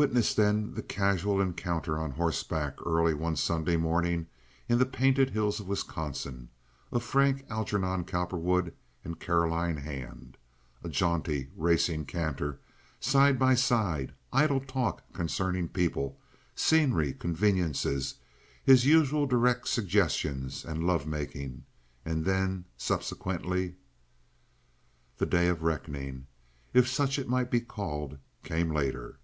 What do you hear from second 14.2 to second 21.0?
idle talk concerning people, scenery, conveniences; his usual direct suggestions and